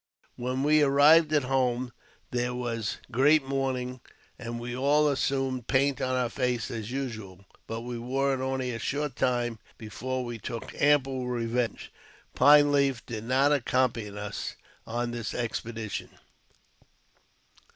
When 0.35 0.63
we 0.63 0.81
arrived 0.81 1.31
at 1.31 1.43
home 1.43 1.93
there 2.31 2.55
was 2.55 2.97
great 3.11 3.45
mourning, 3.45 4.01
and 4.39 4.59
we 4.59 4.75
all 4.75 5.07
assumed 5.07 5.67
paint 5.67 6.01
on 6.01 6.15
our 6.15 6.27
faces 6.31 6.71
as 6.71 6.91
usual. 6.91 7.45
But 7.67 7.81
we 7.81 7.99
wore 7.99 8.33
it 8.33 8.39
only 8.41 8.71
a 8.71 8.79
short 8.79 9.15
time 9.15 9.59
before 9.77 10.25
we 10.25 10.39
took 10.39 10.73
ample 10.81 11.27
revenge. 11.27 11.93
Pine 12.33 12.71
Leaf 12.71 13.05
did 13.05 13.25
not 13.25 13.51
accompany 13.51 14.09
us 14.17 14.55
on 14.87 15.11
this 15.11 15.35
expedition. 15.35 16.09